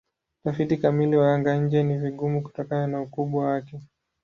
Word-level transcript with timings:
Utafiti 0.43 0.77
kamili 0.77 1.15
wa 1.17 1.33
anga-nje 1.33 1.83
ni 1.83 1.97
vigumu 1.97 2.43
kutokana 2.43 2.87
na 2.87 3.01
ukubwa 3.01 3.45
wake. 3.45 3.79